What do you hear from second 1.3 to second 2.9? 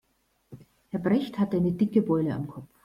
hat eine dicke Beule am Kopf.